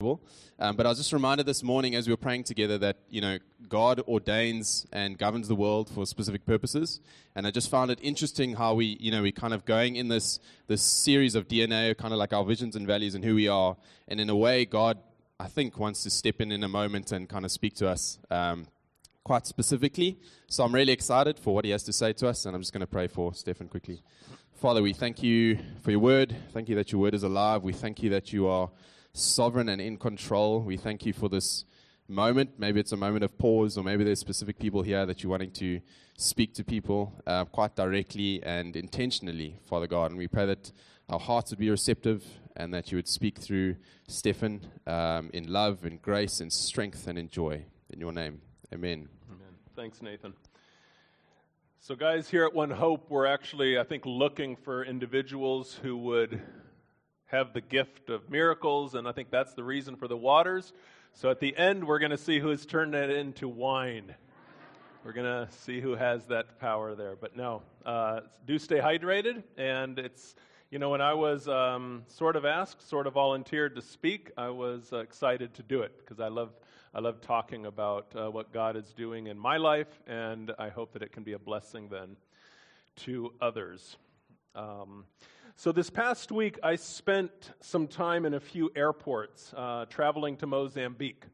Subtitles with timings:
[0.00, 3.20] Um, but I was just reminded this morning as we were praying together that, you
[3.20, 7.00] know, God ordains and governs the world for specific purposes.
[7.34, 10.06] And I just found it interesting how we, you know, we kind of going in
[10.06, 10.38] this,
[10.68, 13.76] this series of DNA, kind of like our visions and values and who we are.
[14.06, 14.98] And in a way, God,
[15.40, 18.20] I think, wants to step in in a moment and kind of speak to us
[18.30, 18.68] um,
[19.24, 20.20] quite specifically.
[20.46, 22.46] So I'm really excited for what he has to say to us.
[22.46, 24.04] And I'm just going to pray for Stefan quickly.
[24.60, 26.36] Father, we thank you for your word.
[26.52, 27.64] Thank you that your word is alive.
[27.64, 28.70] We thank you that you are
[29.18, 30.60] sovereign and in control.
[30.60, 31.64] We thank you for this
[32.08, 32.50] moment.
[32.58, 35.50] Maybe it's a moment of pause, or maybe there's specific people here that you're wanting
[35.52, 35.80] to
[36.16, 40.10] speak to people uh, quite directly and intentionally, Father God.
[40.10, 40.72] And we pray that
[41.08, 42.24] our hearts would be receptive
[42.56, 43.76] and that you would speak through
[44.08, 47.64] Stefan um, in love and grace and strength and in joy.
[47.90, 48.40] In your name,
[48.72, 49.08] amen.
[49.30, 49.54] Amen.
[49.76, 50.34] Thanks, Nathan.
[51.80, 56.42] So, guys, here at One Hope, we're actually, I think, looking for individuals who would
[57.28, 60.72] have the gift of miracles, and I think that's the reason for the waters.
[61.12, 64.14] So at the end, we're going to see who has turned that into wine.
[65.04, 67.16] We're going to see who has that power there.
[67.16, 69.42] But no, uh, do stay hydrated.
[69.56, 70.34] And it's,
[70.70, 74.48] you know, when I was um, sort of asked, sort of volunteered to speak, I
[74.48, 76.50] was uh, excited to do it because I love,
[76.94, 80.92] I love talking about uh, what God is doing in my life, and I hope
[80.94, 82.16] that it can be a blessing then
[82.96, 83.96] to others.
[84.54, 85.04] Um,
[85.56, 90.46] so, this past week, I spent some time in a few airports uh, traveling to
[90.46, 91.24] Mozambique.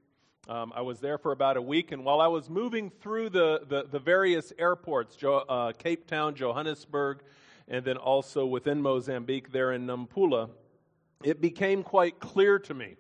[0.49, 3.63] Um, I was there for about a week, and while I was moving through the,
[3.69, 7.21] the, the various airports, jo- uh, Cape Town, Johannesburg,
[7.69, 10.51] and then also within Mozambique, there in Nampula,
[11.23, 12.97] it became quite clear to me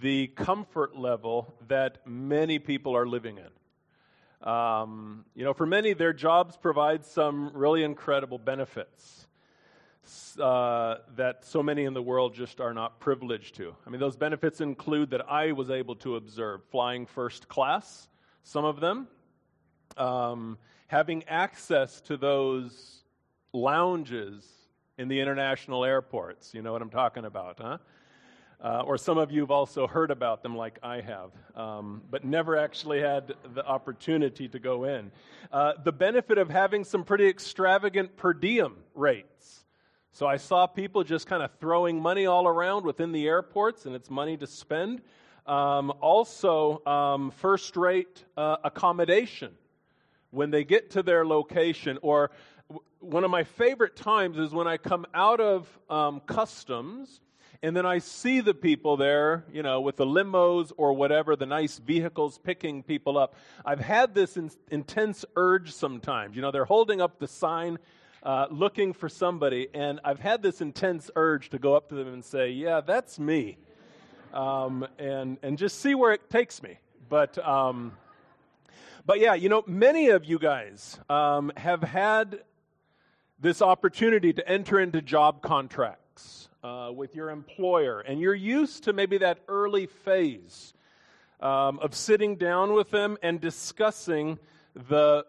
[0.00, 3.50] the comfort level that many people are living in.
[4.42, 9.26] Um, you know, for many, their jobs provide some really incredible benefits
[10.40, 13.74] uh, that so many in the world just are not privileged to.
[13.86, 18.08] I mean, those benefits include that I was able to observe flying first class,
[18.42, 19.08] some of them,
[19.96, 23.02] um, having access to those
[23.52, 24.46] lounges
[24.98, 26.54] in the international airports.
[26.54, 27.78] You know what I'm talking about, huh?
[28.58, 32.24] Uh, or some of you have also heard about them like I have, um, but
[32.24, 35.12] never actually had the opportunity to go in.
[35.52, 39.64] Uh, the benefit of having some pretty extravagant per diem rates.
[40.12, 43.94] So I saw people just kind of throwing money all around within the airports, and
[43.94, 45.02] it's money to spend.
[45.46, 49.52] Um, also, um, first rate uh, accommodation
[50.30, 51.98] when they get to their location.
[52.00, 52.30] Or
[53.00, 57.20] one of my favorite times is when I come out of um, customs
[57.62, 61.46] and then I see the people there, you know, with the limos or whatever, the
[61.46, 63.34] nice vehicles picking people up.
[63.64, 66.36] I've had this in- intense urge sometimes.
[66.36, 67.78] You know, they're holding up the sign
[68.22, 72.08] uh, looking for somebody, and I've had this intense urge to go up to them
[72.08, 73.56] and say, "Yeah, that's me,"
[74.32, 76.78] um, and and just see where it takes me.
[77.08, 77.92] But um,
[79.06, 82.40] but yeah, you know, many of you guys um, have had
[83.38, 88.92] this opportunity to enter into job contracts uh, with your employer, and you're used to
[88.92, 90.74] maybe that early phase
[91.40, 94.36] um, of sitting down with them and discussing
[94.88, 95.24] the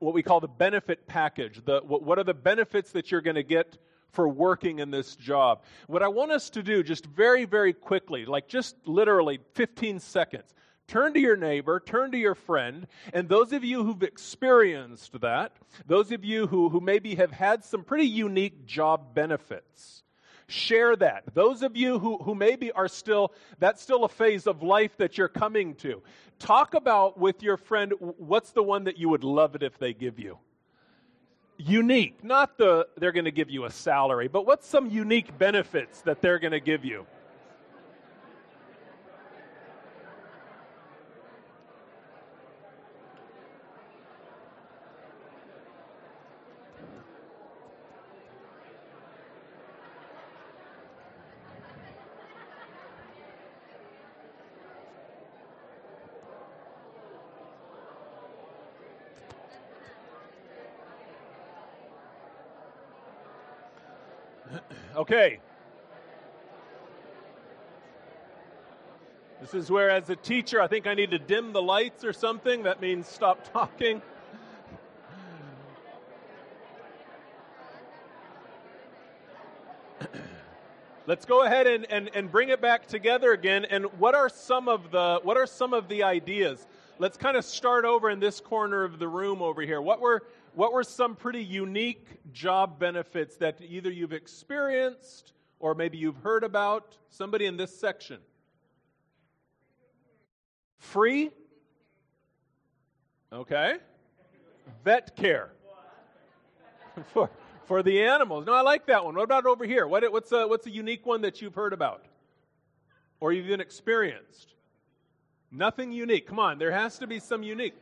[0.00, 1.62] what we call the benefit package.
[1.64, 3.78] The, what, what are the benefits that you're going to get
[4.12, 5.62] for working in this job?
[5.86, 10.54] What I want us to do, just very, very quickly, like just literally 15 seconds,
[10.88, 15.52] turn to your neighbor, turn to your friend, and those of you who've experienced that,
[15.86, 20.02] those of you who, who maybe have had some pretty unique job benefits,
[20.50, 21.24] share that.
[21.34, 25.16] Those of you who, who maybe are still, that's still a phase of life that
[25.16, 26.02] you're coming to.
[26.38, 29.92] Talk about with your friend what's the one that you would love it if they
[29.92, 30.38] give you.
[31.58, 36.00] Unique, not the they're going to give you a salary, but what's some unique benefits
[36.02, 37.06] that they're going to give you?
[64.96, 65.38] Okay.
[69.40, 72.12] This is where, as a teacher, I think I need to dim the lights or
[72.12, 72.64] something.
[72.64, 74.02] That means stop talking.
[81.06, 83.64] Let's go ahead and, and, and bring it back together again.
[83.64, 86.66] And what are some of the what are some of the ideas?
[86.98, 89.80] Let's kind of start over in this corner of the room over here.
[89.80, 90.22] What were
[90.54, 96.44] what were some pretty unique job benefits that either you've experienced or maybe you've heard
[96.44, 96.96] about?
[97.08, 98.18] Somebody in this section.
[100.78, 101.30] Free?
[103.32, 103.74] Okay.
[104.84, 105.52] Vet care.
[107.12, 107.30] for,
[107.64, 108.46] for the animals.
[108.46, 109.14] No, I like that one.
[109.14, 109.86] What about over here?
[109.86, 112.04] What, what's, a, what's a unique one that you've heard about?
[113.20, 114.54] Or you've even experienced?
[115.52, 116.26] Nothing unique.
[116.26, 117.74] Come on, there has to be some unique.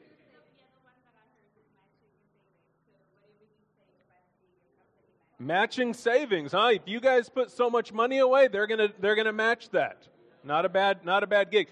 [5.39, 6.71] Matching savings, huh?
[6.73, 10.09] If you guys put so much money away, they're gonna they're gonna match that.
[10.43, 11.69] Not a bad not a bad gig.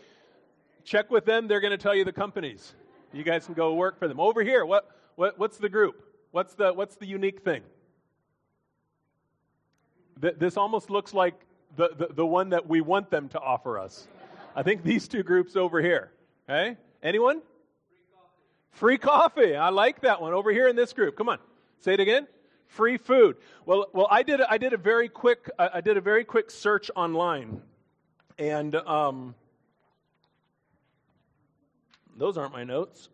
[0.85, 2.75] Check with them; they're gonna tell you the companies.
[3.13, 4.21] You guys can go work for them.
[4.21, 6.01] Over here, what what what's the group?
[6.31, 7.63] What's the what's the unique thing?
[10.19, 11.35] This almost looks like
[11.77, 14.09] the, the, the one that we want them to offer us.
[14.55, 16.11] I think these two groups over here.
[16.49, 16.77] Okay?
[17.03, 17.43] Anyone?
[17.91, 18.73] Free coffee.
[18.73, 19.57] Free coffee.
[19.57, 20.33] I like that one.
[20.33, 21.17] Over here in this group.
[21.17, 21.39] Come on.
[21.81, 22.27] Say it again.
[22.69, 23.37] Free food.
[23.65, 24.41] Well, well, I did.
[24.41, 25.49] I did a very quick.
[25.59, 27.63] I did a very quick search online,
[28.39, 29.35] and um,
[32.17, 33.09] those aren't my notes.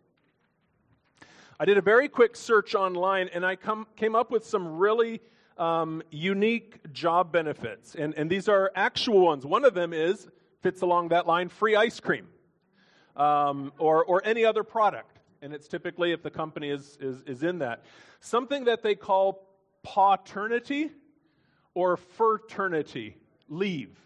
[1.59, 5.21] I did a very quick search online, and I come, came up with some really
[5.57, 9.45] um, unique job benefits, and, and these are actual ones.
[9.45, 10.27] One of them is
[10.61, 12.27] fits along that line: free ice cream,
[13.15, 15.12] um, or or any other product,
[15.43, 17.83] and it's typically if the company is is, is in that
[18.19, 19.47] something that they call
[19.83, 20.89] paternity
[21.73, 23.17] or fraternity
[23.49, 23.97] leave.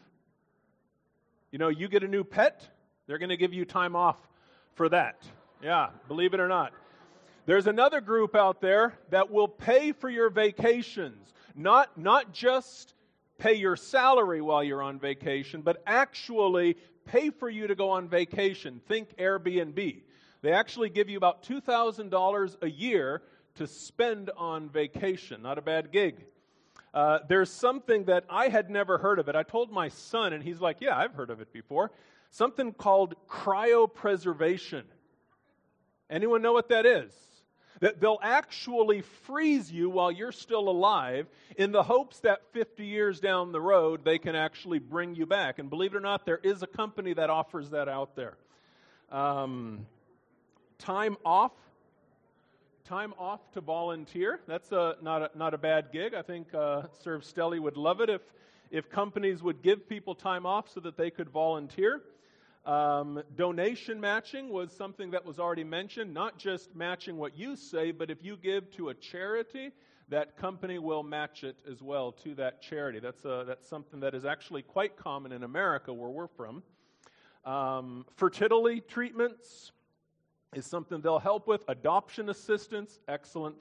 [1.51, 2.67] You know, you get a new pet,
[3.05, 4.17] they're going to give you time off
[4.73, 5.21] for that.
[5.63, 6.73] Yeah, believe it or not.
[7.45, 12.93] There's another group out there that will pay for your vacations, not, not just
[13.37, 16.75] pay your salary while you're on vacation, but actually
[17.05, 18.81] pay for you to go on vacation.
[18.87, 20.01] Think Airbnb.
[20.41, 23.21] They actually give you about $2,000 a year
[23.55, 25.41] to spend on vacation.
[25.41, 26.25] Not a bad gig.
[26.93, 29.35] Uh, there's something that I had never heard of it.
[29.35, 31.91] I told my son, and he's like, Yeah, I've heard of it before.
[32.31, 34.83] Something called cryopreservation.
[36.09, 37.11] Anyone know what that is?
[37.79, 43.19] That they'll actually freeze you while you're still alive in the hopes that 50 years
[43.19, 45.59] down the road they can actually bring you back.
[45.59, 48.37] And believe it or not, there is a company that offers that out there.
[49.11, 49.85] Um,
[50.79, 51.51] time off
[52.87, 54.39] time off to volunteer.
[54.47, 56.13] That's a, not, a, not a bad gig.
[56.13, 58.21] I think uh, Serve Stelly would love it if,
[58.71, 62.01] if companies would give people time off so that they could volunteer.
[62.65, 67.91] Um, donation matching was something that was already mentioned, not just matching what you say,
[67.91, 69.71] but if you give to a charity,
[70.07, 72.99] that company will match it as well to that charity.
[72.99, 76.63] That's, a, that's something that is actually quite common in America, where we're from.
[77.43, 79.71] Um, fertility treatments,
[80.53, 81.63] is something they'll help with.
[81.67, 83.55] Adoption assistance, excellent,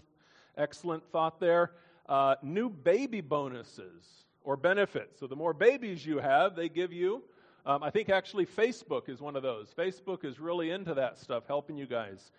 [0.56, 1.72] excellent thought there.
[2.08, 5.18] Uh, new baby bonuses or benefits.
[5.18, 7.22] So the more babies you have, they give you.
[7.64, 9.74] Um, I think actually Facebook is one of those.
[9.76, 12.30] Facebook is really into that stuff, helping you guys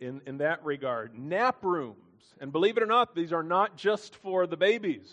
[0.00, 1.18] in, in that regard.
[1.18, 1.96] Nap rooms.
[2.40, 5.10] And believe it or not, these are not just for the babies.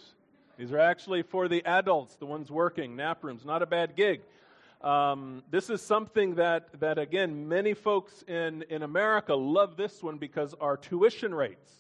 [0.58, 2.98] These are actually for the adults, the ones working.
[2.98, 4.22] Nap rooms, not a bad gig.
[4.84, 10.18] Um, this is something that, that, again, many folks in, in America love this one
[10.18, 11.72] because our tuition rates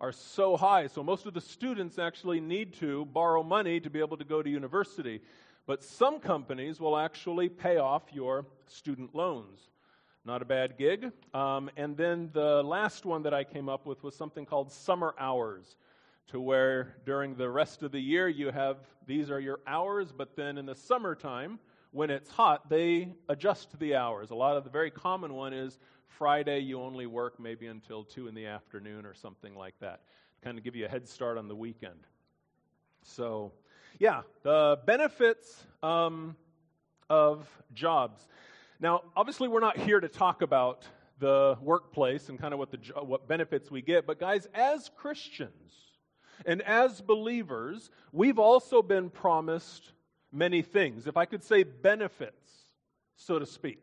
[0.00, 0.88] are so high.
[0.88, 4.42] So most of the students actually need to borrow money to be able to go
[4.42, 5.20] to university.
[5.66, 9.60] But some companies will actually pay off your student loans.
[10.24, 11.12] Not a bad gig.
[11.32, 15.14] Um, and then the last one that I came up with was something called summer
[15.16, 15.76] hours,
[16.28, 20.34] to where during the rest of the year you have these are your hours, but
[20.34, 21.60] then in the summertime,
[21.92, 24.30] when it's hot, they adjust to the hours.
[24.30, 28.28] A lot of the very common one is Friday, you only work maybe until 2
[28.28, 30.00] in the afternoon or something like that.
[30.42, 32.06] Kind of give you a head start on the weekend.
[33.02, 33.52] So,
[33.98, 36.36] yeah, the benefits um,
[37.08, 38.26] of jobs.
[38.80, 40.86] Now, obviously, we're not here to talk about
[41.18, 45.72] the workplace and kind of what, the, what benefits we get, but guys, as Christians
[46.46, 49.92] and as believers, we've also been promised
[50.32, 51.06] many things.
[51.06, 52.50] If I could say benefits,
[53.16, 53.80] so to speak.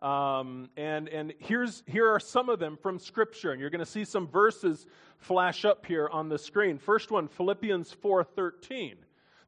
[0.00, 3.86] Um, and and here's, here are some of them from Scripture, and you're going to
[3.86, 4.86] see some verses
[5.18, 6.78] flash up here on the screen.
[6.78, 8.94] First one, Philippians 4.13.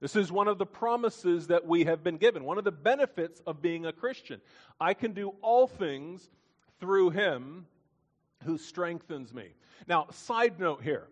[0.00, 3.40] This is one of the promises that we have been given, one of the benefits
[3.46, 4.40] of being a Christian.
[4.80, 6.28] I can do all things
[6.80, 7.66] through him
[8.44, 9.48] who strengthens me.
[9.86, 11.06] Now, side note here.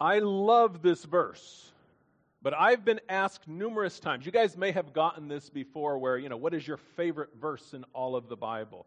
[0.00, 1.72] I love this verse
[2.42, 4.24] but I've been asked numerous times.
[4.24, 7.74] You guys may have gotten this before where, you know, what is your favorite verse
[7.74, 8.86] in all of the Bible?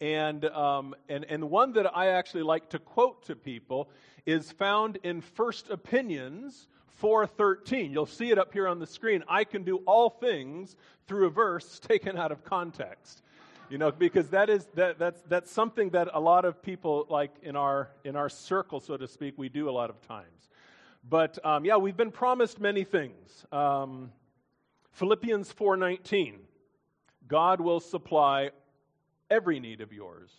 [0.00, 3.90] And, um, and, and one that I actually like to quote to people
[4.26, 6.68] is found in First Opinions
[7.00, 7.92] 4:13.
[7.92, 9.24] You'll see it up here on the screen.
[9.28, 10.76] I can do all things
[11.06, 13.22] through a verse taken out of context.
[13.70, 17.30] You know, because that is that that's that's something that a lot of people like
[17.42, 20.49] in our in our circle, so to speak, we do a lot of times.
[21.08, 23.46] But um, yeah, we've been promised many things.
[23.52, 24.12] Um,
[24.92, 26.34] Philippians 4:19.
[27.26, 28.50] God will supply
[29.30, 30.30] every need of yours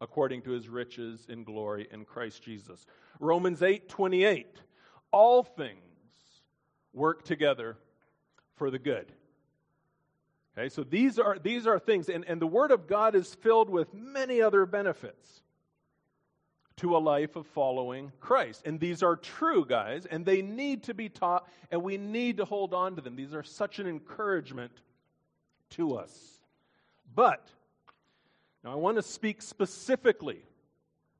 [0.00, 2.86] according to his riches in glory in Christ Jesus.
[3.18, 4.46] Romans 8:28.
[5.10, 5.78] All things
[6.92, 7.76] work together
[8.54, 9.12] for the good.
[10.56, 13.70] Okay, so these are these are things and, and the word of God is filled
[13.70, 15.42] with many other benefits
[16.78, 18.62] to a life of following Christ.
[18.64, 22.44] And these are true, guys, and they need to be taught, and we need to
[22.44, 23.16] hold on to them.
[23.16, 24.72] These are such an encouragement
[25.70, 26.40] to us.
[27.14, 27.48] But,
[28.62, 30.40] now I want to speak specifically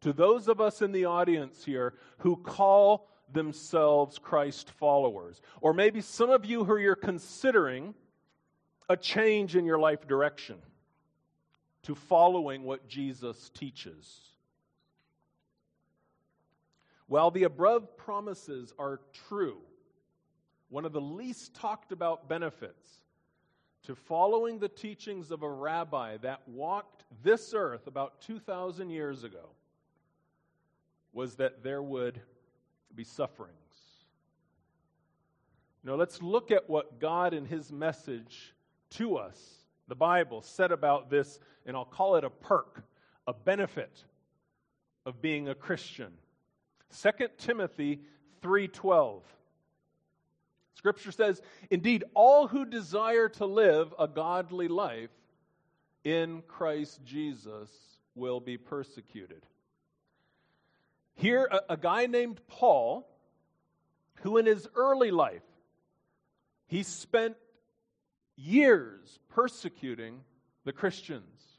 [0.00, 5.40] to those of us in the audience here who call themselves Christ followers.
[5.60, 7.94] Or maybe some of you who are considering
[8.88, 10.56] a change in your life direction
[11.82, 14.20] to following what Jesus teaches.
[17.08, 19.58] While the above promises are true,
[20.68, 23.00] one of the least talked about benefits
[23.84, 29.48] to following the teachings of a rabbi that walked this earth about 2,000 years ago
[31.14, 32.20] was that there would
[32.94, 33.54] be sufferings.
[35.82, 38.54] Now, let's look at what God in His message
[38.90, 42.84] to us, the Bible, said about this, and I'll call it a perk,
[43.26, 44.04] a benefit
[45.06, 46.12] of being a Christian.
[46.90, 48.00] 2 Timothy
[48.42, 49.22] 3:12
[50.74, 55.10] Scripture says, "Indeed, all who desire to live a godly life
[56.04, 57.70] in Christ Jesus
[58.14, 59.44] will be persecuted."
[61.14, 63.08] Here a, a guy named Paul
[64.22, 65.42] who in his early life
[66.68, 67.36] he spent
[68.36, 70.22] years persecuting
[70.64, 71.57] the Christians.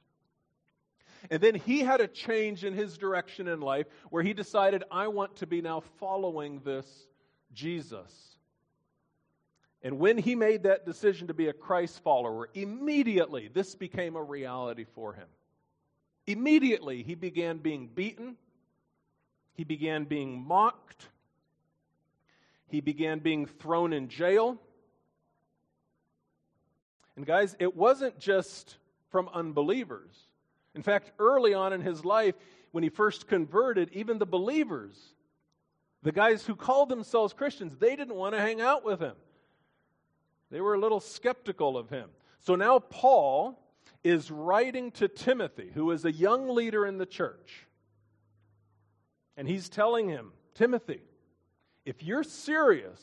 [1.29, 5.07] And then he had a change in his direction in life where he decided, I
[5.07, 7.07] want to be now following this
[7.53, 8.37] Jesus.
[9.81, 14.23] And when he made that decision to be a Christ follower, immediately this became a
[14.23, 15.27] reality for him.
[16.27, 18.35] Immediately he began being beaten,
[19.53, 21.07] he began being mocked,
[22.67, 24.57] he began being thrown in jail.
[27.15, 28.77] And guys, it wasn't just
[29.09, 30.28] from unbelievers.
[30.75, 32.35] In fact, early on in his life,
[32.71, 34.95] when he first converted, even the believers,
[36.03, 39.15] the guys who called themselves Christians, they didn't want to hang out with him.
[40.51, 42.09] They were a little skeptical of him.
[42.39, 43.59] So now Paul
[44.03, 47.67] is writing to Timothy, who is a young leader in the church.
[49.35, 51.01] And he's telling him, Timothy,
[51.85, 53.01] if you're serious,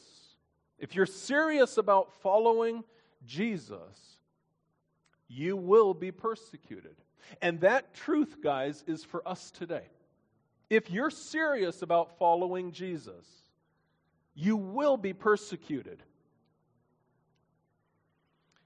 [0.79, 2.85] if you're serious about following
[3.25, 4.19] Jesus,
[5.29, 6.97] you will be persecuted.
[7.43, 9.85] And that truth, guys, is for us today.
[10.69, 13.27] If you're serious about following Jesus,
[14.35, 16.03] you will be persecuted.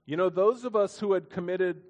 [0.06, 1.82] You know, those of us who had committed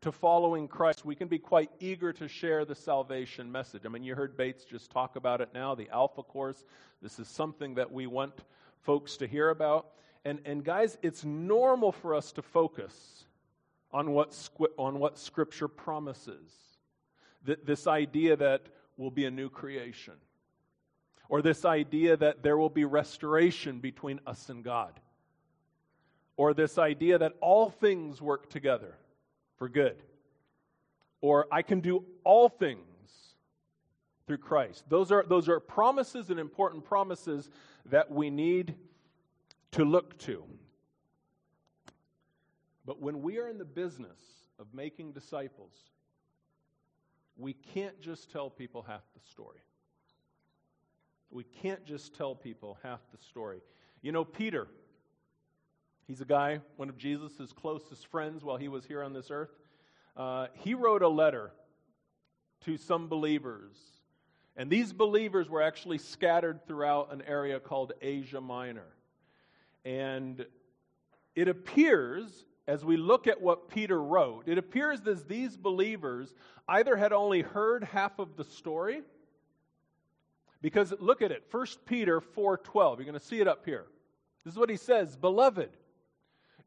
[0.00, 3.82] to following Christ, we can be quite eager to share the salvation message.
[3.84, 6.64] I mean, you heard Bates just talk about it now, the Alpha Course.
[7.02, 8.32] This is something that we want
[8.80, 9.88] folks to hear about.
[10.24, 13.24] And, and guys, it's normal for us to focus
[13.92, 16.52] on what, on what Scripture promises.
[17.44, 18.62] That this idea that
[18.96, 20.14] will be a new creation,
[21.28, 25.00] or this idea that there will be restoration between us and God,
[26.36, 28.94] or this idea that all things work together
[29.56, 30.02] for good,
[31.20, 32.84] or I can do all things
[34.26, 34.84] through Christ.
[34.88, 37.50] Those are, those are promises and important promises
[37.86, 38.74] that we need
[39.72, 40.44] to look to.
[42.84, 44.18] But when we are in the business
[44.58, 45.72] of making disciples,
[47.36, 49.60] we can't just tell people half the story.
[51.30, 53.60] We can't just tell people half the story.
[54.02, 54.66] You know, Peter,
[56.06, 59.50] he's a guy, one of Jesus' closest friends while he was here on this earth.
[60.16, 61.52] Uh, he wrote a letter
[62.64, 63.76] to some believers.
[64.56, 68.88] And these believers were actually scattered throughout an area called Asia Minor.
[69.84, 70.44] And
[71.34, 76.32] it appears as we look at what Peter wrote, it appears that these believers
[76.68, 79.02] either had only heard half of the story,
[80.62, 82.98] because look at it, 1 Peter 4:12.
[82.98, 83.86] You're going to see it up here.
[84.44, 85.76] This is what he says, "Beloved,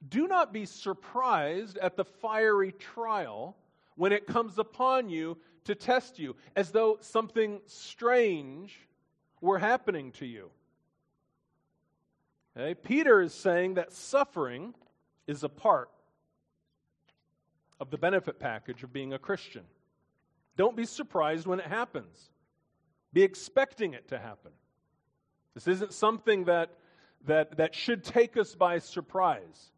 [0.10, 3.56] do not be surprised at the fiery trial
[3.96, 8.78] when it comes upon you to test you, as though something strange
[9.40, 10.52] were happening to you."
[12.58, 12.76] Okay?
[12.76, 14.76] Peter is saying that suffering
[15.28, 15.90] is a part
[17.80, 19.64] of the benefit package of being a Christian.
[20.58, 22.30] Don't be surprised when it happens.
[23.12, 24.52] Be expecting it to happen.
[25.54, 26.70] This isn't something that,
[27.26, 29.72] that, that should take us by surprise.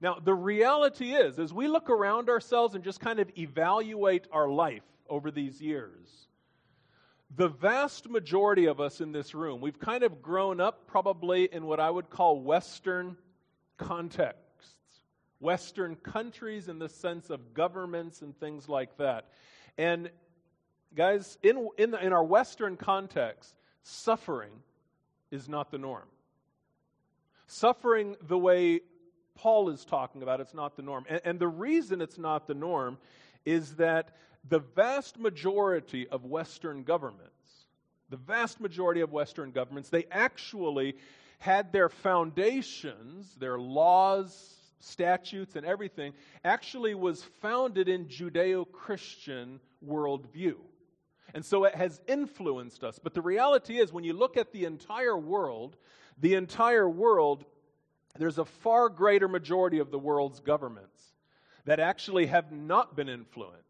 [0.00, 4.48] Now, the reality is, as we look around ourselves and just kind of evaluate our
[4.48, 6.28] life over these years,
[7.36, 11.66] the vast majority of us in this room, we've kind of grown up probably in
[11.66, 13.16] what I would call Western
[13.76, 14.47] contexts,
[15.40, 19.26] Western countries in the sense of governments and things like that.
[19.76, 20.10] And
[20.94, 24.52] guys, in, in, the, in our Western context, suffering
[25.30, 26.08] is not the norm.
[27.46, 28.80] Suffering the way
[29.34, 31.04] Paul is talking about, it's not the norm.
[31.08, 32.98] And, and the reason it's not the norm
[33.44, 34.16] is that
[34.48, 37.66] the vast majority of Western governments,
[38.10, 40.96] the vast majority of Western governments, they actually
[41.38, 46.12] had their foundations, their laws, statutes, and everything,
[46.44, 50.56] actually was founded in Judeo Christian worldview.
[51.34, 52.98] And so it has influenced us.
[52.98, 55.76] But the reality is, when you look at the entire world,
[56.20, 57.44] the entire world,
[58.18, 61.02] there's a far greater majority of the world's governments
[61.66, 63.64] that actually have not been influenced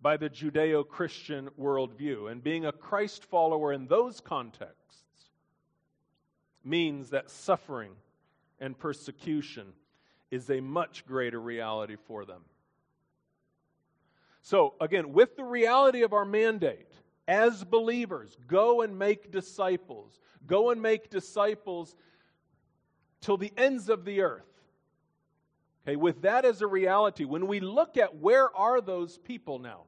[0.00, 2.30] by the Judeo Christian worldview.
[2.30, 5.04] And being a Christ follower in those contexts
[6.64, 7.92] means that suffering
[8.58, 9.72] and persecution
[10.30, 12.42] is a much greater reality for them.
[14.42, 16.92] So, again, with the reality of our mandate
[17.26, 20.20] as believers, go and make disciples.
[20.46, 21.96] Go and make disciples
[23.20, 24.44] till the ends of the earth.
[25.86, 29.82] Okay, with that as a reality, when we look at where are those people now,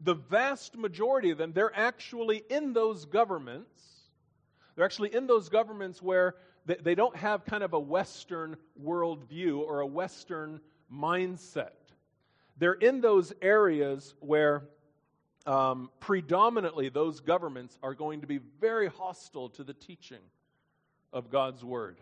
[0.00, 3.82] the vast majority of them, they're actually in those governments.
[4.74, 6.34] They're actually in those governments where
[6.66, 10.60] they, don't have kind of a Western worldview or a Western
[10.92, 11.70] mindset.
[12.58, 14.64] They're in those areas where
[15.46, 20.20] um, predominantly those governments are going to be very hostile to the teaching
[21.12, 22.00] of God's Word.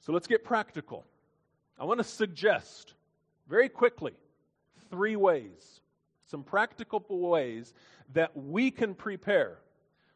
[0.00, 1.04] So let's get practical.
[1.78, 2.94] I want to suggest
[3.48, 4.12] very quickly
[4.90, 5.80] three ways,
[6.26, 7.74] some practical ways
[8.12, 9.58] that we can prepare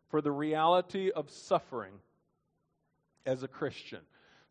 [0.08, 1.92] for the reality of suffering
[3.24, 4.00] as a Christian.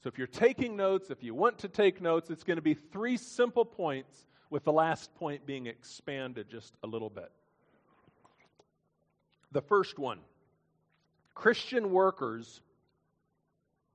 [0.04, 2.74] So if you're taking notes, if you want to take notes, it's going to be
[2.74, 7.32] three simple points with the last point being expanded just a little bit.
[9.52, 10.20] The first one
[11.34, 12.62] Christian workers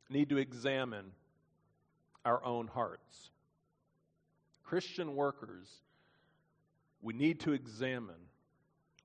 [0.09, 1.13] need to examine
[2.25, 3.31] our own hearts.
[4.65, 5.69] Christian workers,
[7.03, 8.29] we need to examine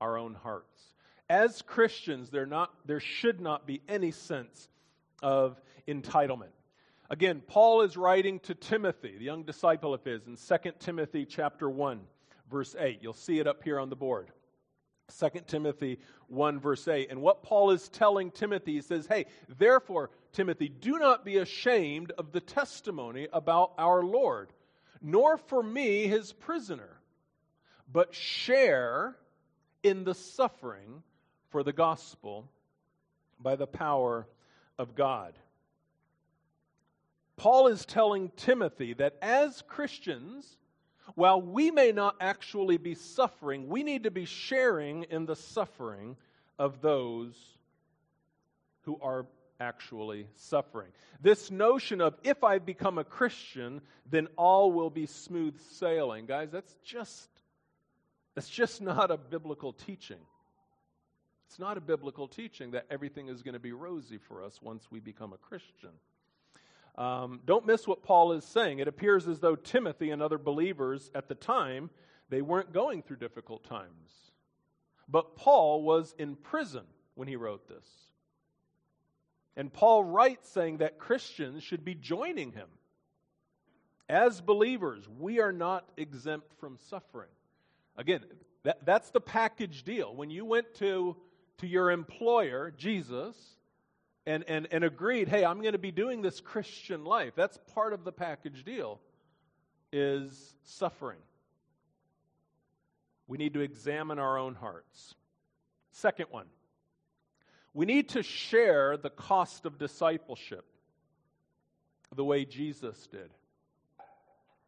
[0.00, 0.82] our own hearts.
[1.28, 4.68] As Christians, there, not, there should not be any sense
[5.22, 6.50] of entitlement.
[7.10, 11.68] Again, Paul is writing to Timothy, the young disciple of his, in 2 Timothy chapter
[11.68, 12.00] 1,
[12.50, 12.98] verse 8.
[13.00, 14.30] You'll see it up here on the board.
[15.18, 17.10] 2 Timothy 1, verse 8.
[17.10, 19.26] And what Paul is telling Timothy, he says, Hey,
[19.58, 24.52] therefore, Timothy, do not be ashamed of the testimony about our Lord,
[25.00, 27.00] nor for me, his prisoner,
[27.92, 29.16] but share
[29.82, 31.02] in the suffering
[31.56, 32.46] for the gospel
[33.40, 34.26] by the power
[34.78, 35.32] of God.
[37.38, 40.58] Paul is telling Timothy that as Christians,
[41.14, 46.18] while we may not actually be suffering, we need to be sharing in the suffering
[46.58, 47.34] of those
[48.82, 49.24] who are
[49.58, 50.90] actually suffering.
[51.22, 56.26] This notion of if I become a Christian, then all will be smooth sailing.
[56.26, 57.30] Guys, that's just
[58.34, 60.20] that's just not a biblical teaching.
[61.46, 64.88] It's not a biblical teaching that everything is going to be rosy for us once
[64.90, 65.90] we become a Christian.
[66.98, 68.78] Um, don't miss what Paul is saying.
[68.78, 71.90] It appears as though Timothy and other believers at the time,
[72.30, 74.10] they weren't going through difficult times.
[75.08, 77.86] But Paul was in prison when he wrote this.
[79.56, 82.68] And Paul writes saying that Christians should be joining him.
[84.08, 87.30] As believers, we are not exempt from suffering.
[87.96, 88.20] Again,
[88.64, 90.14] that, that's the package deal.
[90.14, 91.16] When you went to,
[91.58, 93.36] to your employer, Jesus,
[94.26, 97.32] and, and, and agreed, hey, I'm going to be doing this Christian life.
[97.36, 99.00] That's part of the package deal,
[99.92, 101.18] is suffering.
[103.28, 105.14] We need to examine our own hearts.
[105.92, 106.46] Second one,
[107.72, 110.64] we need to share the cost of discipleship
[112.14, 113.30] the way Jesus did.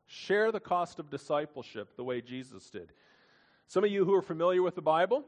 [0.07, 2.92] Share the cost of discipleship the way Jesus did.
[3.66, 5.24] Some of you who are familiar with the Bible,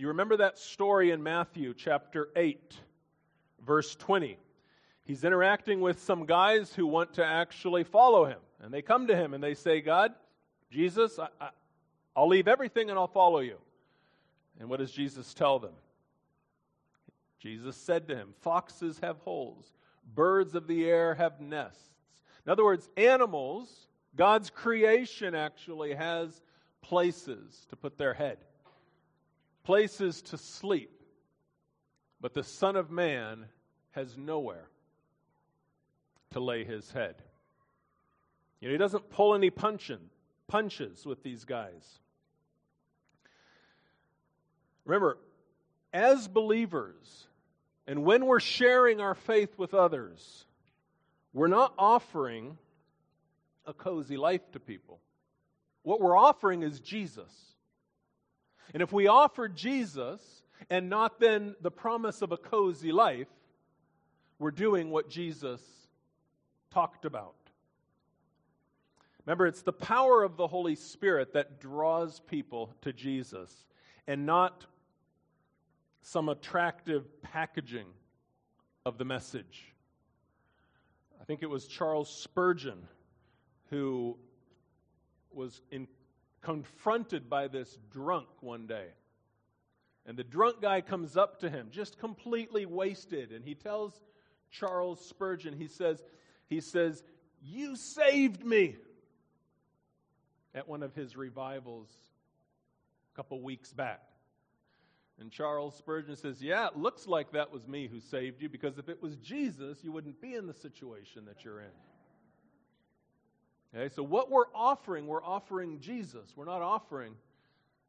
[0.00, 2.74] you remember that story in Matthew chapter 8
[3.64, 4.38] verse 20.
[5.04, 8.38] He's interacting with some guys who want to actually follow him.
[8.62, 10.12] And they come to him and they say, God,
[10.70, 11.50] Jesus, I, I,
[12.14, 13.56] I'll leave everything and I'll follow you.
[14.58, 15.72] And what does Jesus tell them?
[17.38, 19.72] Jesus said to him, Foxes have holes,
[20.14, 21.90] birds of the air have nests.
[22.44, 26.42] In other words, animals, God's creation actually has
[26.82, 28.38] places to put their head,
[29.64, 30.90] places to sleep.
[32.20, 33.46] But the Son of Man
[33.92, 34.68] has nowhere
[36.32, 37.16] to lay his head.
[38.60, 40.10] You know, he doesn't pull any punching,
[40.46, 41.98] punches with these guys.
[44.84, 45.18] Remember,
[45.92, 47.26] as believers,
[47.86, 50.44] and when we're sharing our faith with others,
[51.32, 52.58] we're not offering
[53.66, 55.00] a cozy life to people.
[55.82, 57.49] What we're offering is Jesus.
[58.72, 60.20] And if we offer Jesus
[60.68, 63.28] and not then the promise of a cozy life,
[64.38, 65.60] we're doing what Jesus
[66.70, 67.34] talked about.
[69.26, 73.52] Remember, it's the power of the Holy Spirit that draws people to Jesus
[74.06, 74.66] and not
[76.02, 77.86] some attractive packaging
[78.86, 79.74] of the message.
[81.20, 82.86] I think it was Charles Spurgeon
[83.68, 84.16] who
[85.32, 85.86] was in,
[86.42, 88.88] confronted by this drunk one day.
[90.06, 94.00] And the drunk guy comes up to him, just completely wasted, and he tells
[94.50, 96.02] Charles Spurgeon, he says,
[96.48, 97.02] he says,
[97.42, 98.76] You saved me
[100.54, 101.88] at one of his revivals
[103.12, 104.02] a couple weeks back.
[105.20, 108.78] And Charles Spurgeon says, Yeah, it looks like that was me who saved you because
[108.78, 111.70] if it was Jesus, you wouldn't be in the situation that you're in.
[113.74, 116.32] Okay, so what we're offering, we're offering Jesus.
[116.34, 117.14] We're not offering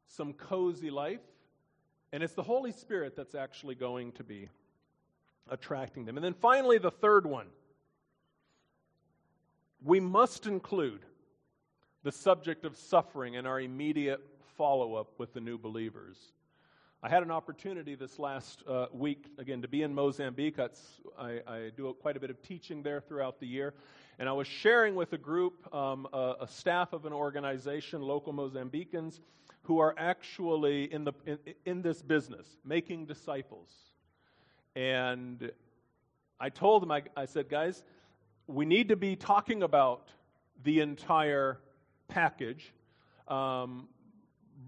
[0.06, 1.20] some cozy life.
[2.12, 4.48] And it's the Holy Spirit that's actually going to be
[5.48, 6.16] attracting them.
[6.16, 7.46] And then finally, the third one
[9.84, 11.00] we must include
[12.04, 14.20] the subject of suffering in our immediate
[14.56, 16.32] follow up with the new believers.
[17.02, 20.60] I had an opportunity this last uh, week, again, to be in Mozambique.
[20.60, 23.74] I, I, do quite a bit of teaching there throughout the year.
[24.22, 28.32] And I was sharing with a group, um, a, a, staff of an organization, local
[28.32, 29.18] Mozambicans,
[29.62, 33.68] who are actually in, the, in, in this business, making disciples.
[34.76, 35.50] And
[36.38, 37.82] I told them, I, I said, guys,
[38.46, 40.06] we need to be talking about
[40.62, 41.58] the entire
[42.06, 42.72] package.
[43.26, 43.88] Um,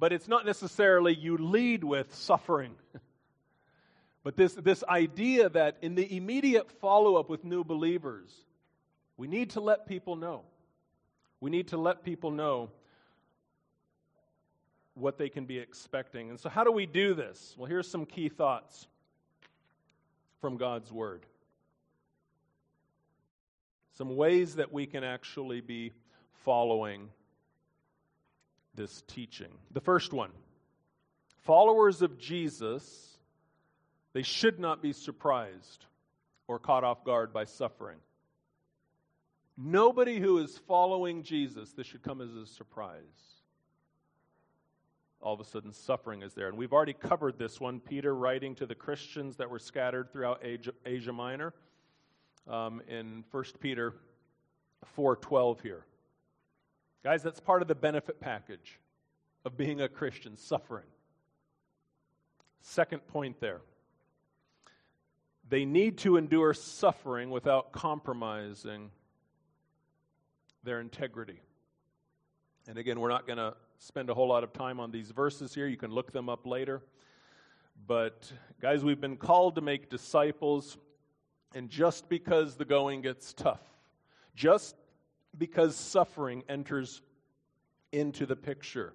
[0.00, 2.74] but it's not necessarily you lead with suffering.
[4.24, 8.43] but this, this idea that in the immediate follow up with new believers,
[9.16, 10.42] we need to let people know.
[11.40, 12.70] We need to let people know
[14.94, 16.30] what they can be expecting.
[16.30, 17.54] And so, how do we do this?
[17.58, 18.86] Well, here's some key thoughts
[20.40, 21.26] from God's Word.
[23.96, 25.92] Some ways that we can actually be
[26.44, 27.08] following
[28.74, 29.52] this teaching.
[29.72, 30.30] The first one
[31.42, 33.18] followers of Jesus,
[34.12, 35.84] they should not be surprised
[36.48, 37.98] or caught off guard by suffering.
[39.56, 43.02] Nobody who is following Jesus, this should come as a surprise.
[45.20, 46.48] All of a sudden, suffering is there.
[46.48, 47.80] And we've already covered this one.
[47.80, 51.54] Peter writing to the Christians that were scattered throughout Asia, Asia Minor
[52.48, 53.94] um, in 1 Peter
[54.98, 55.86] 4.12 here.
[57.02, 58.80] Guys, that's part of the benefit package
[59.44, 60.86] of being a Christian, suffering.
[62.60, 63.60] Second point there.
[65.48, 68.90] They need to endure suffering without compromising
[70.64, 71.40] their integrity.
[72.66, 75.54] And again, we're not going to spend a whole lot of time on these verses
[75.54, 75.66] here.
[75.66, 76.82] You can look them up later.
[77.86, 80.78] But, guys, we've been called to make disciples,
[81.54, 83.60] and just because the going gets tough,
[84.34, 84.76] just
[85.36, 87.02] because suffering enters
[87.92, 88.94] into the picture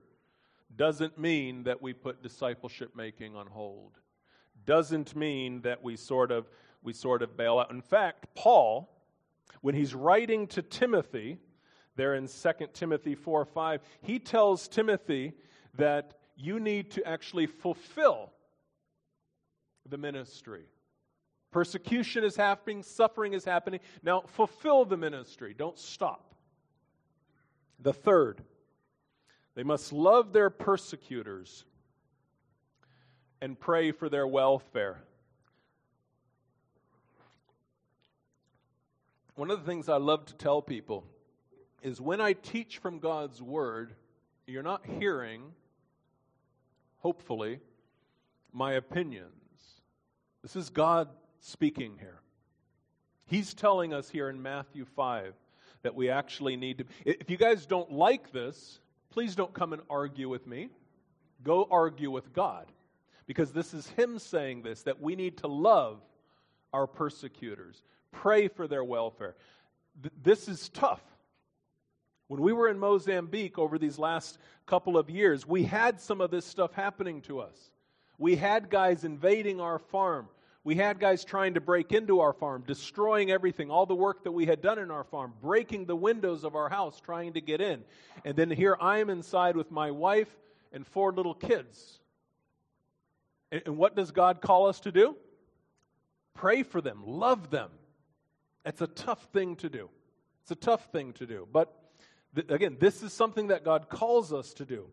[0.75, 3.99] doesn't mean that we put discipleship making on hold.
[4.65, 6.49] Doesn't mean that we sort of
[6.81, 7.71] we sort of bail out.
[7.71, 8.89] In fact, Paul,
[9.61, 11.37] when he's writing to Timothy,
[11.99, 15.33] there in 2 Timothy 4 5, he tells Timothy
[15.75, 18.31] that you need to actually fulfill
[19.87, 20.63] the ministry.
[21.51, 23.81] Persecution is happening, suffering is happening.
[24.01, 25.53] Now, fulfill the ministry.
[25.57, 26.33] Don't stop.
[27.79, 28.41] The third,
[29.55, 31.65] they must love their persecutors
[33.41, 35.01] and pray for their welfare.
[39.35, 41.05] One of the things I love to tell people
[41.81, 43.93] is when I teach from God's Word,
[44.47, 45.43] you're not hearing,
[46.97, 47.59] hopefully,
[48.51, 49.33] my opinions.
[50.41, 52.21] This is God speaking here.
[53.25, 55.33] He's telling us here in Matthew 5
[55.83, 56.85] that we actually need to.
[57.05, 58.79] If you guys don't like this,
[59.11, 60.69] please don't come and argue with me.
[61.43, 62.65] Go argue with God.
[63.27, 66.01] Because this is Him saying this that we need to love
[66.73, 69.35] our persecutors, pray for their welfare.
[70.01, 71.01] Th- this is tough.
[72.29, 74.37] When we were in Mozambique over these last
[74.67, 77.71] couple of years, we had some of this stuff happening to us.
[78.19, 80.29] We had guys invading our farm.
[80.63, 84.31] We had guys trying to break into our farm, destroying everything, all the work that
[84.31, 87.61] we had done in our farm, breaking the windows of our house, trying to get
[87.61, 87.83] in.
[88.23, 90.29] And then here I am inside with my wife
[90.71, 91.99] and four little kids.
[93.51, 95.15] And, and what does God call us to do?
[96.35, 97.71] Pray for them, love them.
[98.65, 99.89] It's a tough thing to do.
[100.43, 101.47] It's a tough thing to do.
[101.51, 101.73] But
[102.35, 104.85] th- again, this is something that God calls us to do.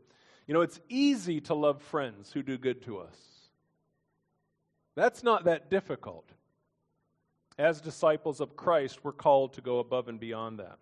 [0.46, 3.16] You know, it's easy to love friends who do good to us.
[4.94, 6.29] That's not that difficult.
[7.59, 10.79] As disciples of Christ, we're called to go above and beyond that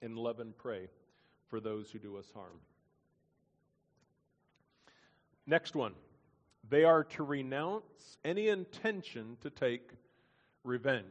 [0.00, 0.88] and love and pray
[1.48, 2.60] for those who do us harm.
[5.46, 5.94] Next one.
[6.68, 9.90] They are to renounce any intention to take
[10.64, 11.04] revenge.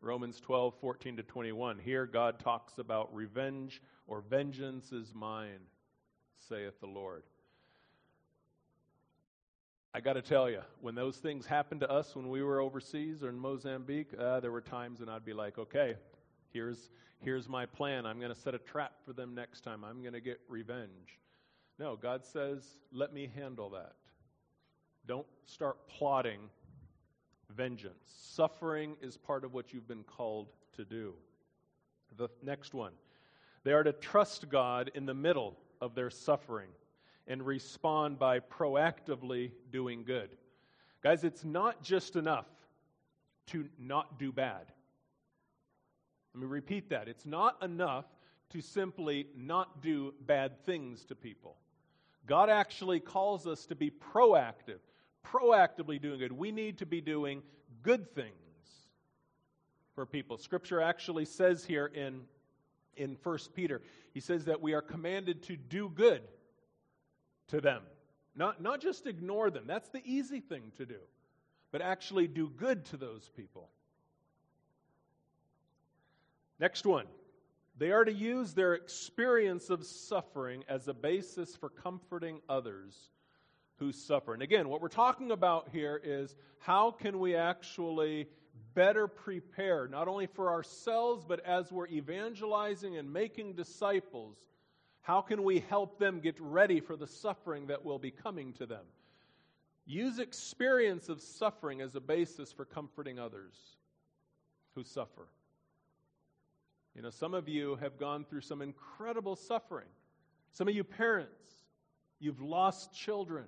[0.00, 1.78] Romans 12, 14 to 21.
[1.78, 5.60] Here, God talks about revenge or vengeance is mine,
[6.48, 7.22] saith the Lord.
[9.94, 13.22] I got to tell you, when those things happened to us when we were overseas
[13.22, 15.96] or in Mozambique, uh, there were times when I'd be like, okay,
[16.52, 18.04] here's, here's my plan.
[18.04, 19.84] I'm going to set a trap for them next time.
[19.84, 21.18] I'm going to get revenge.
[21.78, 23.94] No, God says, let me handle that.
[25.06, 26.40] Don't start plotting
[27.54, 28.04] vengeance.
[28.06, 31.14] Suffering is part of what you've been called to do.
[32.16, 32.92] The next one
[33.64, 36.68] they are to trust God in the middle of their suffering
[37.26, 40.30] and respond by proactively doing good.
[41.02, 42.46] Guys, it's not just enough
[43.48, 44.66] to not do bad.
[46.32, 47.08] Let me repeat that.
[47.08, 48.04] It's not enough
[48.50, 51.56] to simply not do bad things to people.
[52.26, 54.80] God actually calls us to be proactive,
[55.32, 56.32] proactively doing good.
[56.32, 57.42] We need to be doing
[57.82, 58.32] good things
[59.94, 60.38] for people.
[60.38, 62.22] Scripture actually says here in,
[62.96, 66.22] in 1 Peter, he says that we are commanded to do good
[67.48, 67.82] to them.
[68.34, 70.98] Not, not just ignore them, that's the easy thing to do,
[71.72, 73.70] but actually do good to those people.
[76.58, 77.06] Next one.
[77.78, 83.10] They are to use their experience of suffering as a basis for comforting others
[83.78, 84.32] who suffer.
[84.32, 88.26] And again, what we're talking about here is how can we actually
[88.74, 94.36] better prepare, not only for ourselves, but as we're evangelizing and making disciples,
[95.02, 98.66] how can we help them get ready for the suffering that will be coming to
[98.66, 98.84] them?
[99.86, 103.54] Use experience of suffering as a basis for comforting others
[104.74, 105.28] who suffer.
[106.94, 109.88] You know, some of you have gone through some incredible suffering.
[110.50, 111.52] Some of you parents,
[112.18, 113.44] you've lost children.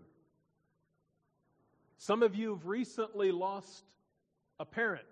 [1.98, 3.84] Some of you have recently lost
[4.58, 5.04] a parent.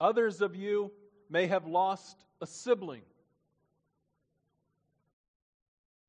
[0.00, 0.92] Others of you
[1.28, 3.02] may have lost a sibling.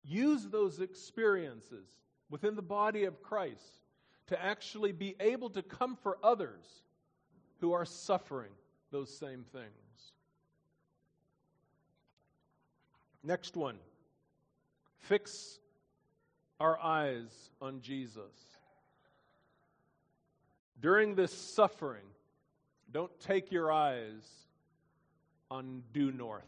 [0.03, 1.89] Use those experiences
[2.29, 3.79] within the body of Christ
[4.27, 6.65] to actually be able to comfort others
[7.59, 8.51] who are suffering
[8.91, 9.67] those same things.
[13.23, 13.77] Next one
[14.99, 15.59] fix
[16.59, 17.27] our eyes
[17.61, 18.33] on Jesus.
[20.79, 22.05] During this suffering,
[22.91, 24.23] don't take your eyes
[25.49, 26.43] on due north.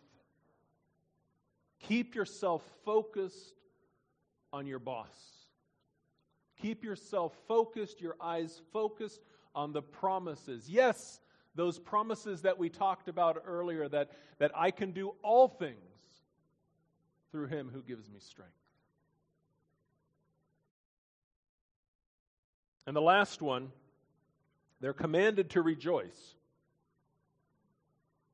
[1.80, 3.56] Keep yourself focused
[4.52, 5.08] on your boss.
[6.62, 9.22] Keep yourself focused, your eyes focused
[9.56, 10.70] on the promises.
[10.70, 11.22] Yes,
[11.56, 15.78] those promises that we talked about earlier that, that I can do all things
[17.32, 18.59] through him who gives me strength.
[22.90, 23.72] And the last one,
[24.82, 26.34] they're commanded to rejoice.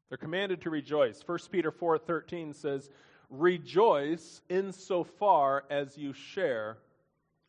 [0.07, 1.21] They're commanded to rejoice.
[1.21, 2.89] 1 Peter 4:13 says,
[3.29, 6.77] "Rejoice insofar as you share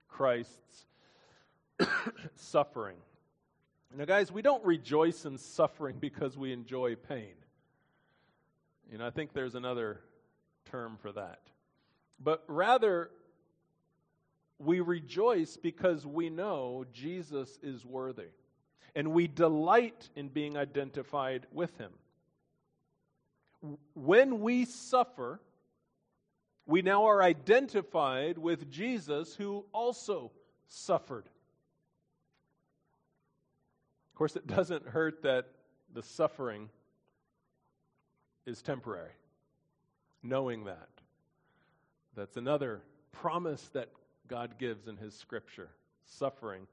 [0.08, 0.88] Christ's
[2.34, 3.00] suffering."
[3.94, 7.36] Now, guys, we don't rejoice in suffering because we enjoy pain.
[8.90, 10.00] You know, I think there's another
[10.64, 11.38] term for that.
[12.18, 13.12] But rather,
[14.58, 18.28] we rejoice because we know Jesus is worthy.
[18.94, 21.92] And we delight in being identified with him.
[23.94, 25.40] When we suffer,
[26.66, 30.32] we now are identified with Jesus who also
[30.66, 31.26] suffered.
[34.12, 35.46] Of course, it doesn't hurt that
[35.92, 36.70] the suffering
[38.46, 39.12] is temporary.
[40.22, 40.88] Knowing that.
[42.16, 42.80] That's another
[43.12, 43.90] promise that
[44.28, 45.68] God gives in His Scripture.
[46.04, 46.66] Suffering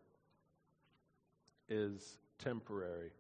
[1.70, 3.12] is temporary.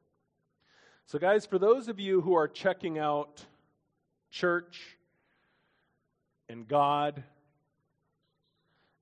[1.06, 3.46] So, guys, for those of you who are checking out
[4.32, 4.98] church
[6.50, 7.24] and God,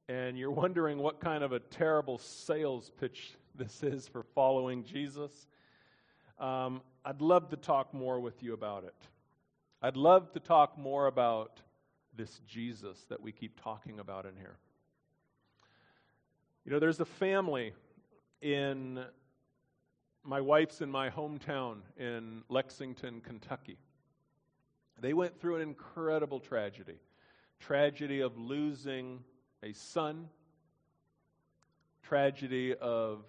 [0.09, 5.47] and you're wondering what kind of a terrible sales pitch this is for following Jesus,
[6.39, 8.95] um, I'd love to talk more with you about it.
[9.81, 11.59] I'd love to talk more about
[12.15, 14.57] this Jesus that we keep talking about in here.
[16.63, 17.73] You know, there's a family
[18.41, 19.03] in
[20.23, 23.79] my wife's in my hometown in Lexington, Kentucky.
[24.99, 26.99] They went through an incredible tragedy
[27.59, 29.23] tragedy of losing
[29.63, 30.27] a son,
[32.03, 33.23] tragedy of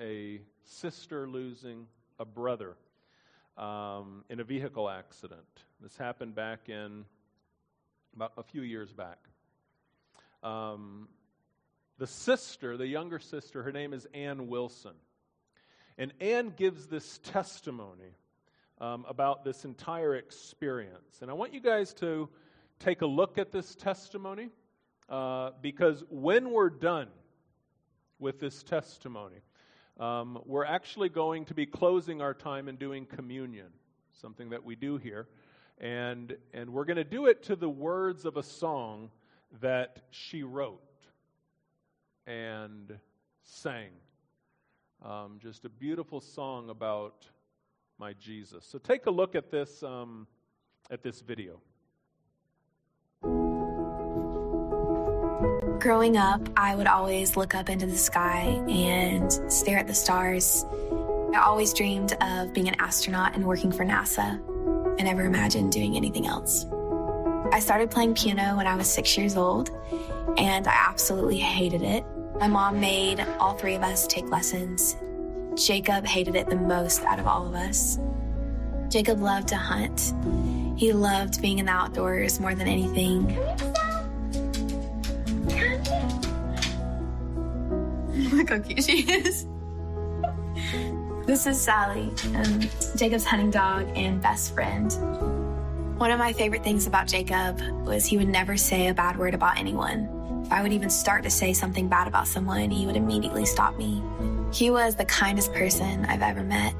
[0.00, 1.86] a sister losing
[2.18, 2.76] a brother
[3.56, 5.64] um, in a vehicle accident.
[5.80, 7.04] This happened back in
[8.14, 9.18] about a few years back.
[10.42, 11.08] Um,
[11.98, 14.94] the sister, the younger sister, her name is Anne Wilson.
[15.98, 18.14] And Anne gives this testimony
[18.80, 21.18] um, about this entire experience.
[21.20, 22.28] And I want you guys to
[22.78, 24.48] take a look at this testimony
[25.08, 27.08] uh, because when we're done
[28.20, 29.40] with this testimony,
[29.98, 33.66] um, we're actually going to be closing our time and doing communion,
[34.12, 35.26] something that we do here.
[35.78, 39.10] And, and we're going to do it to the words of a song
[39.60, 40.82] that she wrote
[42.28, 42.96] and
[43.42, 43.90] sang.
[45.04, 47.26] Um, just a beautiful song about
[47.98, 48.64] my Jesus.
[48.64, 50.26] So take a look at this um,
[50.90, 51.60] at this video.
[55.80, 60.66] Growing up, I would always look up into the sky and stare at the stars.
[61.34, 64.40] I always dreamed of being an astronaut and working for NASA.
[64.98, 66.66] I never imagined doing anything else.
[67.52, 69.70] I started playing piano when I was six years old,
[70.36, 72.04] and I absolutely hated it.
[72.40, 74.96] My mom made all three of us take lessons.
[75.56, 77.98] Jacob hated it the most out of all of us.
[78.88, 80.14] Jacob loved to hunt.
[80.76, 83.26] He loved being in the outdoors more than anything.
[88.30, 89.44] Look how cute she is.
[91.26, 92.60] This is Sally, um,
[92.96, 94.92] Jacob's hunting dog and best friend.
[95.98, 99.34] One of my favorite things about Jacob was he would never say a bad word
[99.34, 100.17] about anyone.
[100.50, 104.02] I would even start to say something bad about someone, he would immediately stop me.
[104.52, 106.74] He was the kindest person I've ever met.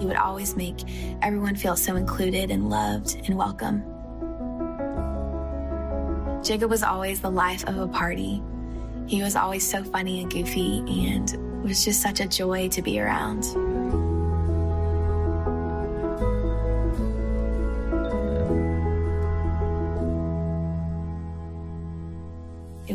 [0.00, 0.76] He would always make
[1.20, 3.82] everyone feel so included and loved and welcome.
[6.44, 8.42] Jacob was always the life of a party.
[9.06, 13.00] He was always so funny and goofy, and was just such a joy to be
[13.00, 13.44] around.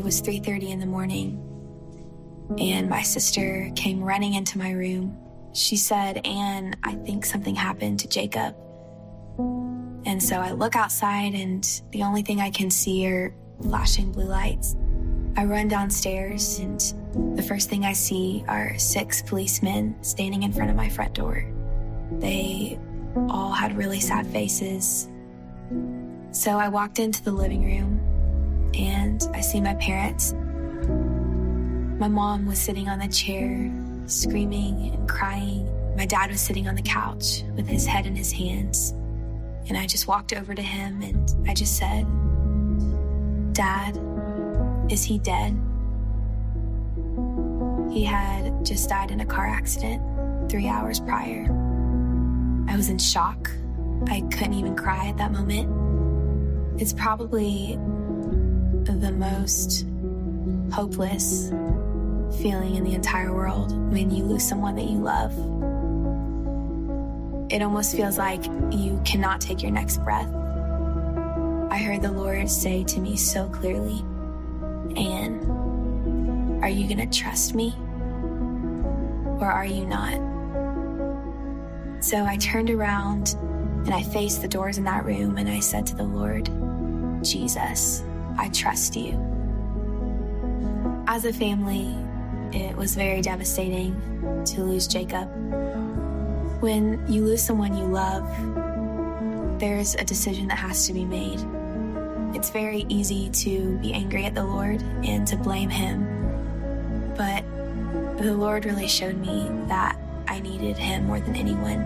[0.07, 1.37] Was 3:30 in the morning,
[2.57, 5.17] and my sister came running into my room.
[5.51, 8.55] She said, "Anne, I think something happened to Jacob."
[10.05, 14.29] And so I look outside, and the only thing I can see are flashing blue
[14.29, 14.77] lights.
[15.35, 16.79] I run downstairs, and
[17.35, 21.43] the first thing I see are six policemen standing in front of my front door.
[22.13, 22.79] They
[23.27, 25.09] all had really sad faces.
[26.31, 28.06] So I walked into the living room
[28.75, 30.33] and I see my parents.
[31.99, 33.71] My mom was sitting on the chair,
[34.05, 35.67] screaming and crying.
[35.95, 38.91] My dad was sitting on the couch with his head in his hands.
[39.67, 42.05] And I just walked over to him and I just said,
[43.53, 43.99] Dad,
[44.89, 45.59] is he dead?
[47.91, 50.01] He had just died in a car accident
[50.49, 51.45] three hours prior.
[52.69, 53.49] I was in shock.
[54.07, 56.79] I couldn't even cry at that moment.
[56.79, 57.79] It's probably
[58.93, 59.85] the most
[60.73, 61.49] hopeless
[62.41, 65.31] feeling in the entire world when you lose someone that you love.
[67.51, 70.27] It almost feels like you cannot take your next breath.
[71.71, 73.99] I heard the Lord say to me so clearly,
[74.95, 77.73] Anne, are you going to trust me?
[79.39, 80.27] Or are you not?
[82.03, 83.35] So I turned around
[83.85, 86.49] and I faced the doors in that room and I said to the Lord,
[87.23, 88.03] Jesus,
[88.37, 89.13] I trust you.
[91.07, 91.95] As a family,
[92.57, 93.99] it was very devastating
[94.45, 95.27] to lose Jacob.
[96.61, 98.23] When you lose someone you love,
[99.59, 101.39] there's a decision that has to be made.
[102.35, 106.05] It's very easy to be angry at the Lord and to blame Him.
[107.17, 107.43] But
[108.21, 111.81] the Lord really showed me that I needed Him more than anyone,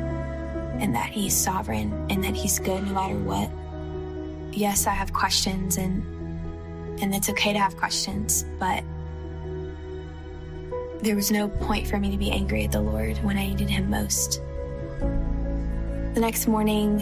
[0.82, 3.50] and that He's sovereign and that He's good no matter what.
[4.52, 6.04] Yes, I have questions, and
[7.02, 8.84] and it's okay to have questions, but
[11.02, 13.70] there was no point for me to be angry at the Lord when I needed
[13.70, 14.42] Him most.
[15.00, 17.02] The next morning,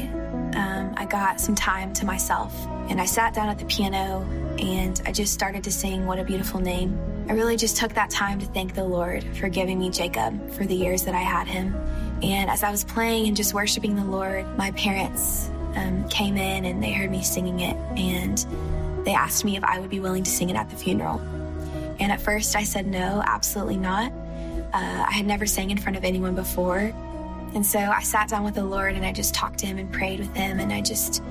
[0.56, 2.56] um, I got some time to myself
[2.90, 4.26] and I sat down at the piano
[4.58, 6.98] and I just started to sing What a Beautiful Name.
[7.28, 10.66] I really just took that time to thank the Lord for giving me Jacob for
[10.66, 11.76] the years that I had him.
[12.24, 16.66] And as I was playing and just worshiping the Lord, my parents um, came in
[16.66, 18.46] and they heard me singing it and
[19.06, 21.20] they asked me if I would be willing to sing it at the funeral.
[22.00, 24.12] And at first I said no, absolutely not.
[24.74, 26.94] Uh, I had never sang in front of anyone before.
[27.56, 29.92] And so I sat down with the Lord and I just talked to him and
[29.92, 30.60] prayed with him.
[30.60, 31.24] And I just,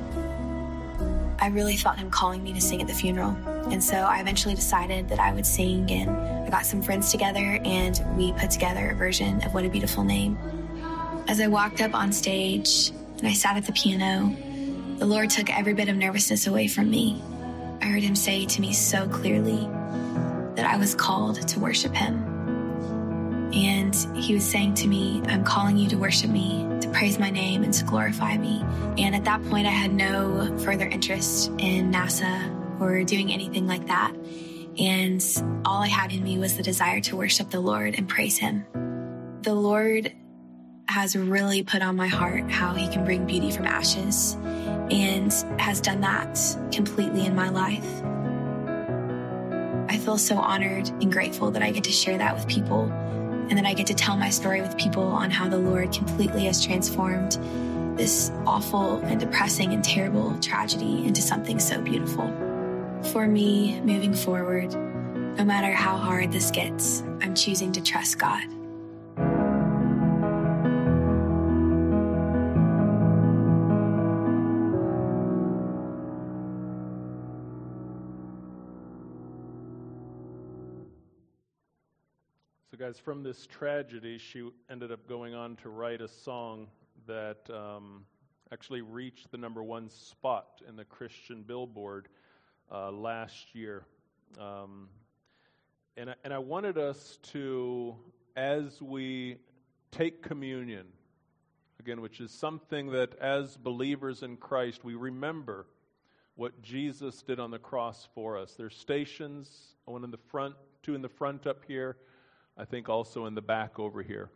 [1.38, 3.36] I really felt him calling me to sing at the funeral.
[3.70, 5.90] And so I eventually decided that I would sing.
[5.90, 9.68] And I got some friends together and we put together a version of What a
[9.68, 10.36] Beautiful Name.
[11.28, 14.34] As I walked up on stage and I sat at the piano,
[14.98, 17.22] the Lord took every bit of nervousness away from me.
[17.80, 19.68] I heard him say to me so clearly,
[20.58, 22.24] that I was called to worship him.
[23.54, 27.30] And he was saying to me, I'm calling you to worship me, to praise my
[27.30, 28.64] name, and to glorify me.
[28.98, 33.86] And at that point, I had no further interest in NASA or doing anything like
[33.86, 34.12] that.
[34.78, 35.24] And
[35.64, 38.66] all I had in me was the desire to worship the Lord and praise him.
[39.42, 40.12] The Lord
[40.89, 44.34] has really put on my heart how he can bring beauty from ashes
[44.91, 46.39] and has done that
[46.72, 47.86] completely in my life.
[49.91, 53.57] I feel so honored and grateful that I get to share that with people and
[53.59, 56.64] that I get to tell my story with people on how the Lord completely has
[56.64, 57.32] transformed
[57.99, 62.26] this awful and depressing and terrible tragedy into something so beautiful.
[63.12, 64.72] For me, moving forward,
[65.36, 68.57] no matter how hard this gets, I'm choosing to trust God.
[82.89, 86.66] Guys, from this tragedy, she ended up going on to write a song
[87.07, 88.03] that um,
[88.51, 92.09] actually reached the number one spot in the Christian Billboard
[92.72, 93.84] uh, last year.
[94.41, 94.89] Um,
[95.99, 97.95] and, I, and I wanted us to,
[98.36, 99.36] as we
[99.91, 100.86] take communion,
[101.80, 105.66] again, which is something that as believers in Christ, we remember
[106.36, 108.55] what Jesus did on the cross for us.
[108.55, 111.99] There's stations, one in the front, two in the front up here
[112.59, 114.30] I think also in the back over here.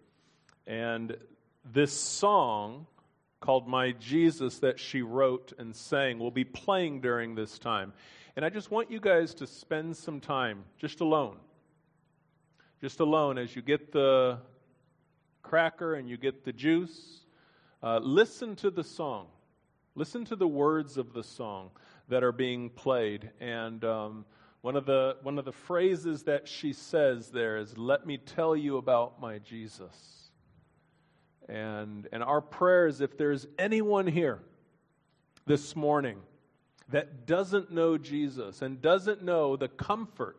[0.65, 1.17] And
[1.65, 2.87] this song
[3.41, 7.93] called My Jesus that she wrote and sang will be playing during this time.
[8.37, 11.37] And I just want you guys to spend some time just alone.
[12.81, 14.39] Just alone as you get the
[15.43, 17.25] cracker and you get the juice.
[17.83, 19.27] Uh, listen to the song.
[19.97, 21.71] Listen to the words of the song
[22.09, 23.33] that are being played.
[23.41, 23.85] And.
[23.85, 24.25] Um,
[24.63, 28.57] one of, the, one of the phrases that she says there is, Let me tell
[28.57, 30.31] you about my Jesus.
[31.49, 34.41] And, and our prayer is if there's anyone here
[35.47, 36.19] this morning
[36.89, 40.39] that doesn't know Jesus and doesn't know the comfort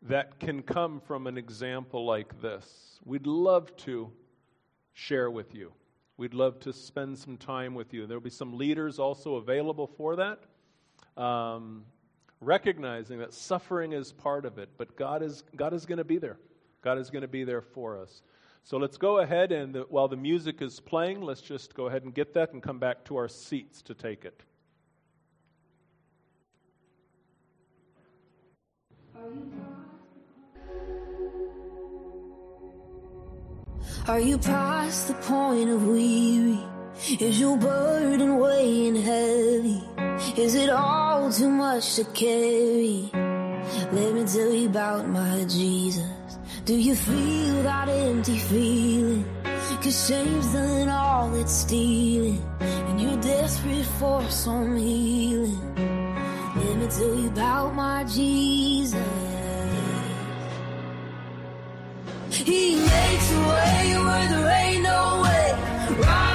[0.00, 4.10] that can come from an example like this, we'd love to
[4.94, 5.70] share with you.
[6.16, 8.06] We'd love to spend some time with you.
[8.06, 11.22] There'll be some leaders also available for that.
[11.22, 11.84] Um,
[12.42, 16.18] recognizing that suffering is part of it, but God is, God is going to be
[16.18, 16.36] there.
[16.82, 18.22] God is going to be there for us.
[18.64, 22.02] So let's go ahead and the, while the music is playing, let's just go ahead
[22.04, 24.42] and get that and come back to our seats to take it.
[34.08, 36.58] Are you past the point of weary?
[37.20, 39.82] Is your burden weighing heavy?
[40.36, 43.10] Is it all too much to carry?
[43.92, 46.04] Let me tell you about my Jesus.
[46.64, 49.24] Do you feel that empty feeling?
[49.82, 52.40] Cause shame's done all it's stealing.
[52.60, 55.74] And you're desperate for some healing.
[56.54, 58.94] Let me tell you about my Jesus.
[62.30, 65.52] He makes a way where there ain't no way.
[65.98, 66.31] Rises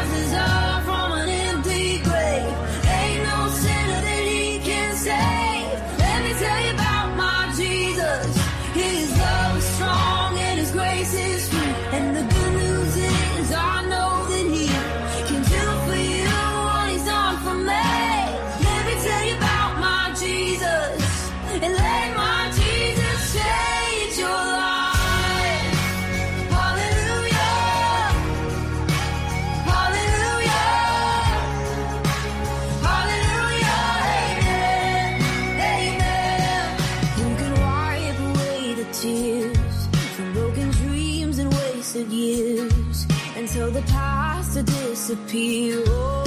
[45.07, 45.83] disappear.
[45.87, 46.23] Oh,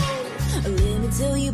[0.65, 1.53] let me tell you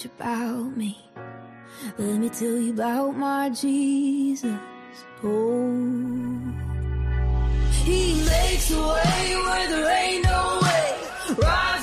[0.00, 0.96] much about me?
[1.98, 4.58] Let me tell you about my Jesus.
[5.22, 6.50] Oh.
[7.84, 10.96] He makes a way where there ain't no way.
[11.36, 11.79] Rises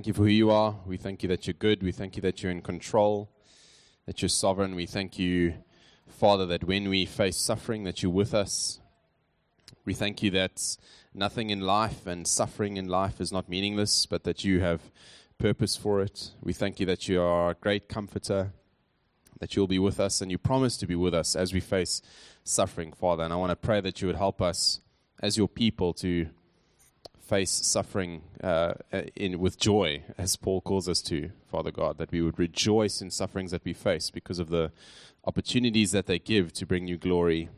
[0.00, 0.76] Thank you for who you are.
[0.86, 1.82] We thank you that you're good.
[1.82, 3.28] We thank you that you're in control,
[4.06, 4.74] that you're sovereign.
[4.74, 5.52] We thank you,
[6.08, 8.80] Father, that when we face suffering, that you're with us.
[9.84, 10.78] We thank you that
[11.12, 14.80] nothing in life and suffering in life is not meaningless, but that you have
[15.36, 16.30] purpose for it.
[16.40, 18.54] We thank you that you are a great comforter,
[19.38, 22.00] that you'll be with us, and you promise to be with us as we face
[22.42, 23.22] suffering, Father.
[23.22, 24.80] And I want to pray that you would help us
[25.22, 26.30] as your people to
[27.30, 28.74] face suffering uh,
[29.14, 33.08] in with joy, as Paul calls us to, Father God, that we would rejoice in
[33.08, 34.72] sufferings that we face because of the
[35.24, 37.48] opportunities that they give to bring you glory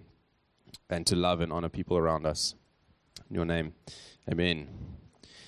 [0.90, 2.54] and to love and honor people around us.
[3.30, 3.72] In your name,
[4.30, 4.68] amen.